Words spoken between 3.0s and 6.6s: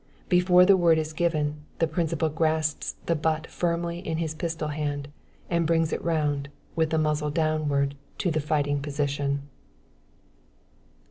the butt firmly in his pistol hand, and brings it round,